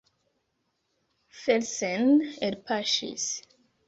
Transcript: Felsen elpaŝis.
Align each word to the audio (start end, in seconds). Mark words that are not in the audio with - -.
Felsen 1.41 2.09
elpaŝis. 2.47 3.29